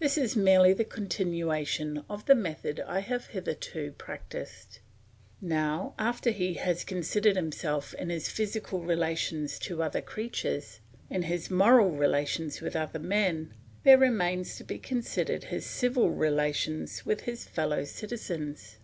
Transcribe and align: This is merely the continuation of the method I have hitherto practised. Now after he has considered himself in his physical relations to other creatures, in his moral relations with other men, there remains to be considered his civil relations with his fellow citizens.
This 0.00 0.18
is 0.18 0.34
merely 0.34 0.72
the 0.72 0.82
continuation 0.84 2.02
of 2.10 2.26
the 2.26 2.34
method 2.34 2.80
I 2.88 2.98
have 2.98 3.28
hitherto 3.28 3.92
practised. 3.96 4.80
Now 5.40 5.94
after 5.96 6.30
he 6.32 6.54
has 6.54 6.82
considered 6.82 7.36
himself 7.36 7.94
in 7.94 8.10
his 8.10 8.28
physical 8.28 8.82
relations 8.82 9.60
to 9.60 9.80
other 9.80 10.00
creatures, 10.00 10.80
in 11.08 11.22
his 11.22 11.52
moral 11.52 11.92
relations 11.92 12.60
with 12.60 12.74
other 12.74 12.98
men, 12.98 13.54
there 13.84 13.96
remains 13.96 14.56
to 14.56 14.64
be 14.64 14.76
considered 14.80 15.44
his 15.44 15.66
civil 15.66 16.10
relations 16.10 17.06
with 17.06 17.20
his 17.20 17.44
fellow 17.44 17.84
citizens. 17.84 18.76